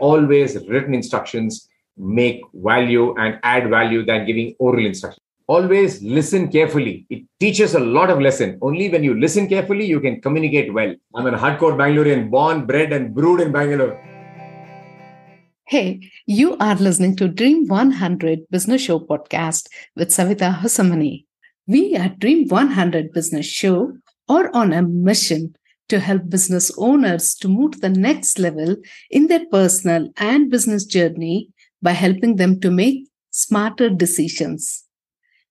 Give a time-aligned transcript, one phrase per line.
[0.00, 5.20] always written instructions make value and add value than giving oral instructions.
[5.46, 7.06] Always listen carefully.
[7.10, 8.58] It teaches a lot of lesson.
[8.62, 10.94] Only when you listen carefully, you can communicate well.
[11.14, 14.00] I'm a hardcore Bangalorean, born, bred, and brewed in Bangalore.
[15.66, 21.26] Hey, you are listening to Dream 100 Business Show podcast with Savita Hosamani.
[21.66, 23.96] We at Dream 100 Business Show
[24.28, 25.54] are on a mission
[25.90, 28.76] to help business owners to move to the next level
[29.10, 31.48] in their personal and business journey
[31.82, 34.84] by helping them to make smarter decisions.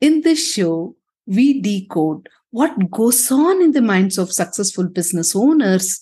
[0.00, 6.00] In this show, we decode what goes on in the minds of successful business owners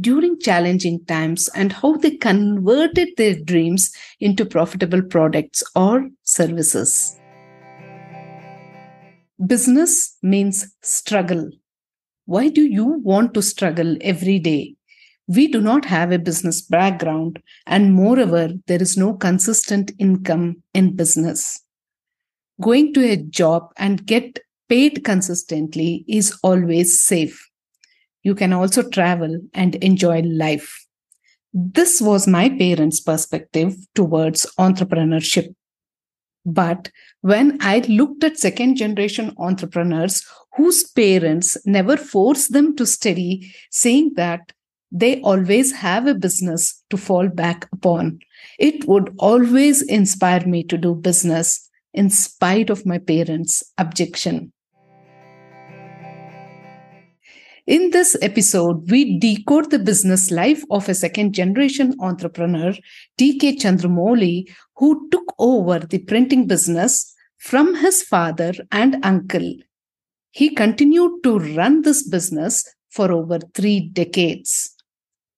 [0.00, 7.16] during challenging times and how they converted their dreams into profitable products or services.
[9.46, 11.50] Business means struggle.
[12.32, 14.74] Why do you want to struggle every day?
[15.26, 20.96] We do not have a business background, and moreover, there is no consistent income in
[20.96, 21.62] business.
[22.60, 27.48] Going to a job and get paid consistently is always safe
[28.22, 30.86] you can also travel and enjoy life.
[31.52, 35.54] This was my parents' perspective towards entrepreneurship.
[36.44, 40.24] But when I looked at second generation entrepreneurs
[40.56, 44.52] whose parents never forced them to study, saying that
[44.90, 48.18] they always have a business to fall back upon,
[48.58, 54.52] it would always inspire me to do business in spite of my parents' objection.
[57.66, 62.72] In this episode, we decode the business life of a second generation entrepreneur,
[63.18, 69.54] TK Chandramouli, who took over the printing business from his father and uncle.
[70.32, 74.74] He continued to run this business for over three decades.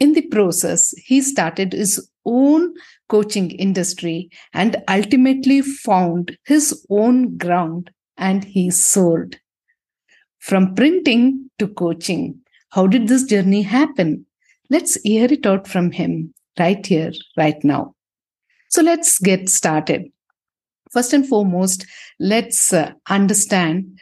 [0.00, 2.74] In the process, he started his own
[3.08, 9.36] coaching industry and ultimately found his own ground and he sold.
[10.38, 12.40] From printing to coaching,
[12.70, 14.26] how did this journey happen?
[14.70, 17.94] Let's hear it out from him right here, right now.
[18.68, 20.10] So let's get started.
[20.90, 21.86] First and foremost,
[22.18, 23.98] let's uh, understand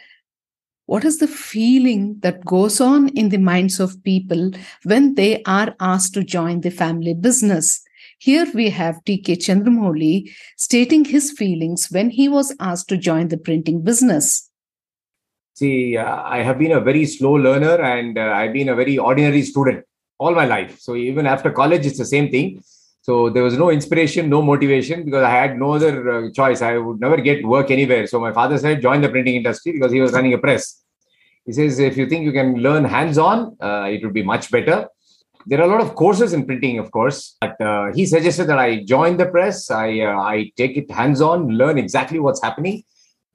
[0.86, 4.52] what is the feeling that goes on in the minds of people
[4.84, 7.82] when they are asked to join the family business.
[8.18, 13.36] Here we have TK Chandramouli stating his feelings when he was asked to join the
[13.36, 14.50] printing business.
[15.54, 18.96] See, uh, I have been a very slow learner and uh, I've been a very
[18.96, 19.84] ordinary student
[20.18, 20.78] all my life.
[20.80, 22.62] So even after college, it's the same thing.
[23.06, 26.60] So there was no inspiration, no motivation because I had no other uh, choice.
[26.60, 28.04] I would never get work anywhere.
[28.08, 30.82] So my father said, join the printing industry because he was running a press.
[31.44, 34.50] He says, if you think you can learn hands on, uh, it would be much
[34.50, 34.88] better.
[35.46, 38.58] There are a lot of courses in printing, of course, but uh, he suggested that
[38.58, 39.70] I join the press.
[39.70, 42.82] I, uh, I take it hands on, learn exactly what's happening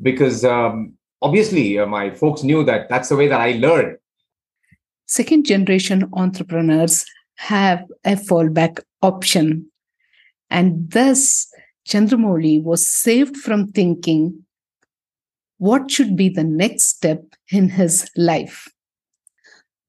[0.02, 4.00] because um, obviously uh, my folks knew that that's the way that I learned.
[5.06, 7.06] Second generation entrepreneurs
[7.38, 9.72] have a fallback option.
[10.50, 11.48] And thus,
[11.88, 14.46] Chandramouli was saved from thinking
[15.58, 18.68] what should be the next step in his life.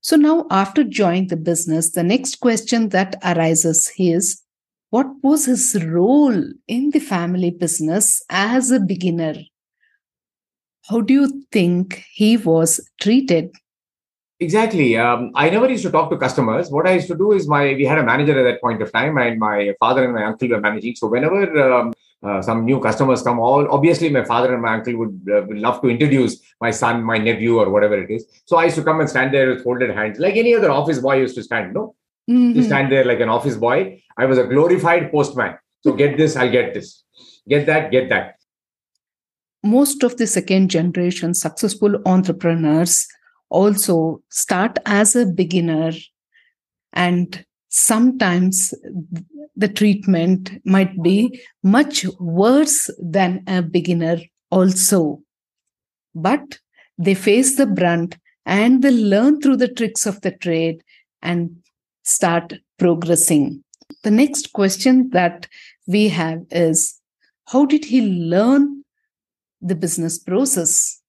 [0.01, 4.43] So now, after joining the business, the next question that arises is
[4.91, 9.35] what was his role in the family business as a beginner?
[10.89, 13.51] how do you think he was treated?
[14.43, 14.97] Exactly.
[14.97, 16.69] Um, I never used to talk to customers.
[16.69, 18.91] What I used to do is my we had a manager at that point of
[18.91, 20.97] time, and my father and my uncle were managing.
[20.97, 21.43] So whenever
[21.73, 21.93] um,
[22.23, 25.59] uh, some new customers come, all obviously my father and my uncle would, uh, would
[25.59, 28.27] love to introduce my son, my nephew, or whatever it is.
[28.47, 30.99] So I used to come and stand there with folded hands, like any other office
[30.99, 31.75] boy used to stand.
[31.75, 31.95] No,
[32.29, 32.57] mm-hmm.
[32.57, 34.03] you stand there like an office boy.
[34.17, 35.57] I was a glorified postman.
[35.85, 37.05] So get this, I'll get this.
[37.49, 38.37] Get that, get that
[39.65, 43.07] most of the second generation successful entrepreneurs
[43.53, 45.93] also start as a beginner
[46.93, 48.75] and sometimes
[49.57, 54.19] the treatment might be much worse than a beginner
[54.51, 55.23] also
[56.15, 56.59] but
[56.99, 60.83] they face the brunt and they learn through the tricks of the trade
[61.23, 61.51] and
[62.03, 63.63] start progressing
[64.03, 65.47] the next question that
[65.87, 66.99] we have is
[67.47, 68.83] how did he learn
[69.63, 71.01] the business process.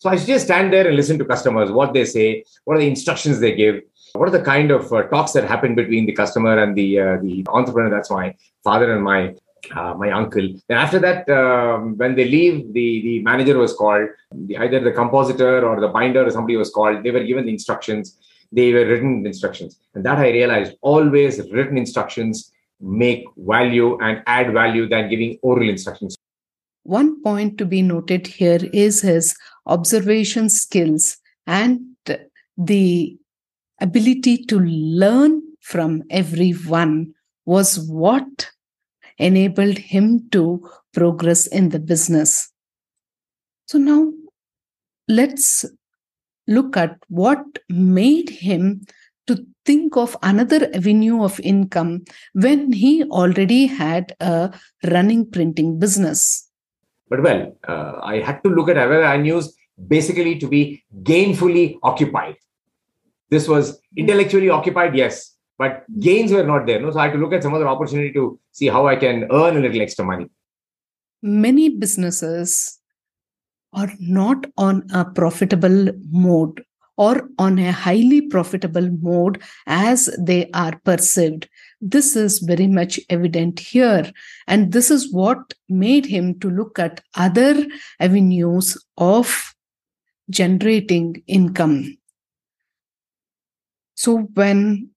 [0.00, 2.80] So I should just stand there and listen to customers, what they say, what are
[2.80, 3.82] the instructions they give,
[4.14, 7.16] what are the kind of uh, talks that happen between the customer and the uh,
[7.20, 7.90] the entrepreneur.
[7.90, 9.34] That's my father and my
[9.76, 10.48] uh, my uncle.
[10.68, 14.08] Then after that, um, when they leave, the the manager was called.
[14.32, 17.04] The, either the compositor or the binder or somebody was called.
[17.04, 18.16] They were given the instructions.
[18.50, 24.54] They were written instructions, and that I realized always written instructions make value and add
[24.54, 26.16] value than giving oral instructions.
[26.82, 29.36] One point to be noted here is his
[29.66, 31.80] observation skills and
[32.56, 33.16] the
[33.80, 38.50] ability to learn from everyone was what
[39.18, 42.50] enabled him to progress in the business.
[43.66, 44.12] So now
[45.08, 45.64] let's
[46.46, 48.82] look at what made him
[49.26, 54.52] to think of another avenue of income when he already had a
[54.90, 56.49] running printing business.
[57.10, 59.54] But well, uh, I had to look at other avenues
[59.88, 62.36] basically to be gainfully occupied.
[63.30, 66.80] This was intellectually occupied, yes, but gains were not there.
[66.80, 66.90] No?
[66.90, 69.56] So I had to look at some other opportunity to see how I can earn
[69.56, 70.30] a little extra money.
[71.22, 72.78] Many businesses
[73.72, 76.64] are not on a profitable mode
[76.96, 81.48] or on a highly profitable mode as they are perceived.
[81.80, 84.12] This is very much evident here.
[84.46, 87.66] And this is what made him to look at other
[87.98, 89.54] avenues of
[90.28, 91.96] generating income.
[93.94, 94.90] So when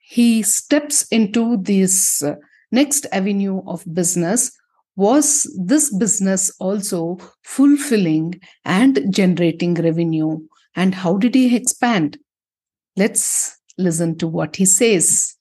[0.00, 2.36] he steps into this uh,
[2.72, 4.50] next avenue of business
[4.96, 10.38] was this business also fulfilling and generating revenue
[10.74, 12.18] and how did he expand
[12.96, 15.36] let's listen to what he says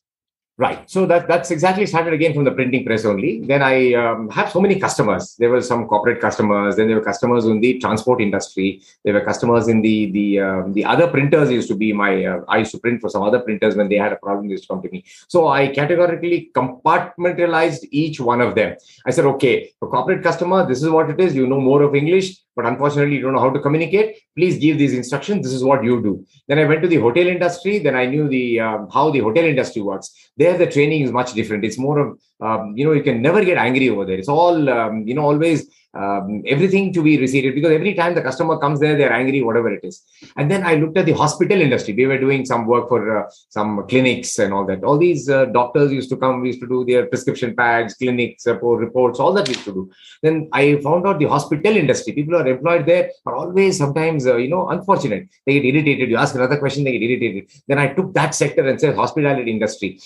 [0.59, 0.89] Right.
[0.89, 3.41] So that that's exactly started again from the printing press only.
[3.41, 5.35] Then I um, have so many customers.
[5.37, 6.77] There were some corporate customers.
[6.77, 8.81] Then there were customers in the transport industry.
[9.05, 12.25] There were customers in the the um, the other printers used to be my.
[12.25, 14.47] Uh, I used to print for some other printers when they had a problem.
[14.47, 15.03] They used to come to me.
[15.27, 18.77] So I categorically compartmentalized each one of them.
[19.05, 21.35] I said, okay, for corporate customer, this is what it is.
[21.35, 24.17] You know more of English but unfortunately you don't know how to communicate.
[24.35, 25.45] Please give these instructions.
[25.45, 26.13] This is what you do.
[26.47, 27.79] Then i went to the hotel industry.
[27.79, 30.07] Then i knew the um, how the hotel industry works.
[30.35, 31.63] There the training is much different.
[31.63, 34.69] It's more of um, you know you can never get angry over there it's all
[34.69, 35.67] um, you know always
[35.97, 39.73] um, everything to be received because every time the customer comes there, they're angry, whatever
[39.73, 40.03] it is.
[40.35, 41.93] And then I looked at the hospital industry.
[41.93, 44.83] We were doing some work for uh, some clinics and all that.
[44.83, 48.45] All these uh, doctors used to come, we used to do their prescription pads, clinics,
[48.45, 49.91] report, reports, all that we used to do.
[50.21, 54.27] Then I found out the hospital industry, people who are employed there are always sometimes,
[54.27, 55.29] uh, you know, unfortunate.
[55.45, 56.09] They get irritated.
[56.09, 57.49] You ask another question, they get irritated.
[57.67, 59.99] Then I took that sector and said hospitality industry.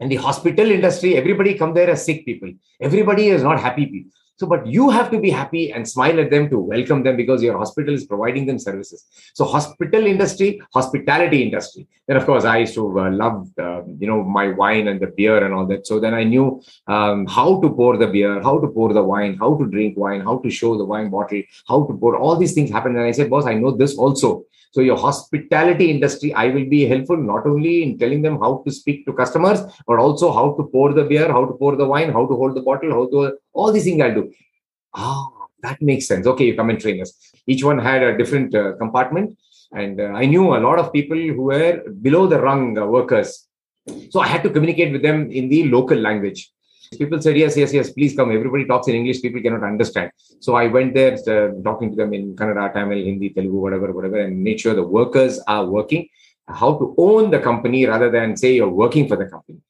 [0.00, 2.52] And the hospital industry, everybody come there as sick people.
[2.80, 4.10] Everybody is not happy people.
[4.36, 7.40] So, but you have to be happy and smile at them to welcome them because
[7.40, 9.06] your hospital is providing them services.
[9.32, 11.86] So, hospital industry, hospitality industry.
[12.08, 15.06] Then, of course, I used to uh, love, uh, you know, my wine and the
[15.06, 15.86] beer and all that.
[15.86, 19.36] So then I knew um, how to pour the beer, how to pour the wine,
[19.36, 22.16] how to drink wine, how to show the wine bottle, how to pour.
[22.16, 22.96] All these things happen.
[22.96, 24.44] And I said, boss, I know this also.
[24.74, 28.72] So your hospitality industry, I will be helpful not only in telling them how to
[28.72, 32.10] speak to customers, but also how to pour the beer, how to pour the wine,
[32.10, 34.32] how to hold the bottle, how to all these things I'll do.
[34.92, 35.28] Ah,
[35.62, 36.26] that makes sense.
[36.26, 37.12] Okay, you come and train us.
[37.46, 39.38] Each one had a different uh, compartment,
[39.72, 43.46] and uh, I knew a lot of people who were below the rung uh, workers.
[44.10, 46.50] So I had to communicate with them in the local language
[47.00, 48.30] people said yes yes yes please come.
[48.32, 50.10] Everybody talks in english people cannot understand.
[50.40, 54.20] So i went there uh, talking to them in kannada tamil hindi telugu whatever whatever
[54.26, 56.04] and made sure the workers are working
[56.62, 59.60] how to own the company rather than say you're working for the company.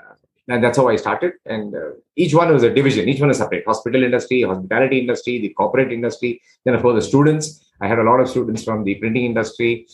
[0.00, 0.14] Uh,
[0.52, 1.32] and that's how i started.
[1.46, 3.08] And uh, each one was a division.
[3.08, 3.64] Each one is separate.
[3.66, 7.46] Hospital industry hospitality industry the corporate industry then of course the students.
[7.80, 9.86] I had a lot of students from the printing industry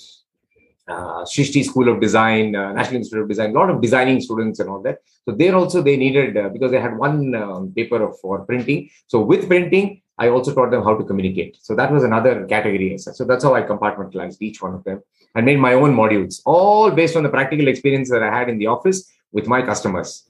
[0.88, 4.60] uh, Srishti School of Design, uh, National Institute of Design, a lot of designing students
[4.60, 4.98] and all that.
[5.26, 8.90] So there also they needed uh, because they had one um, paper of, for printing.
[9.06, 11.58] So with printing, I also taught them how to communicate.
[11.60, 12.98] So that was another category.
[12.98, 15.02] So that's how I compartmentalized each one of them
[15.34, 18.58] and made my own modules, all based on the practical experience that I had in
[18.58, 20.28] the office with my customers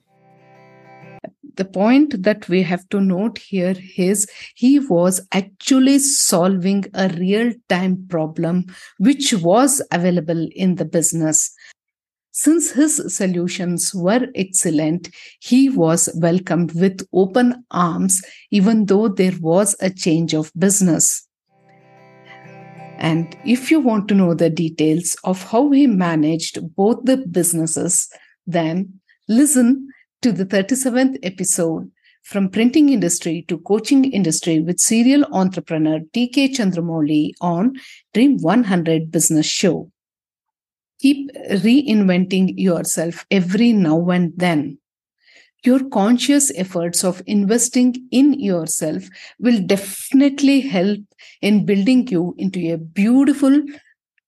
[1.57, 7.53] the point that we have to note here is he was actually solving a real
[7.69, 8.67] time problem
[8.99, 11.55] which was available in the business.
[12.33, 15.09] Since his solutions were excellent,
[15.41, 21.29] he was welcomed with open arms, even though there was a change of business.
[22.99, 28.09] And if you want to know the details of how he managed both the businesses,
[28.47, 29.89] then listen
[30.25, 31.91] to the 37th episode
[32.23, 37.75] from printing industry to coaching industry with serial entrepreneur TK Chandramouli on
[38.15, 39.91] Dream 100 Business Show.
[41.03, 44.79] Keep reinventing yourself every now and then.
[45.63, 49.03] Your conscious efforts of investing in yourself
[49.39, 51.01] will definitely help
[51.43, 53.63] in building you into a beautiful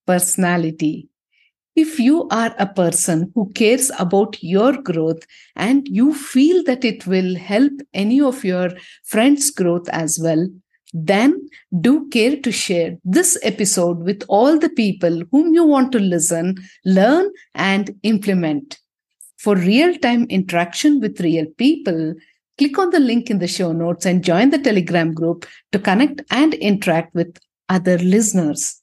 [0.06, 1.08] personality.
[1.76, 7.06] If you are a person who cares about your growth and you feel that it
[7.06, 8.70] will help any of your
[9.04, 10.48] friends' growth as well,
[10.94, 11.48] then
[11.80, 16.56] do care to share this episode with all the people whom you want to listen,
[16.86, 18.78] learn, and implement.
[19.36, 22.14] For real time interaction with real people,
[22.56, 26.22] click on the link in the show notes and join the Telegram group to connect
[26.30, 28.80] and interact with other listeners.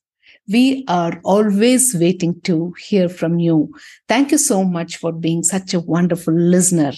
[0.48, 3.74] We are always waiting to hear from you.
[4.08, 6.94] Thank you so much for being such a wonderful listener.